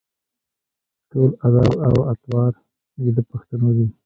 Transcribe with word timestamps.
ټول 1.09 1.29
اداب 1.45 1.73
او 1.87 1.95
اطوار 2.13 2.51
یې 3.03 3.09
د 3.17 3.19
پښتنو 3.31 3.67
دي. 3.77 3.87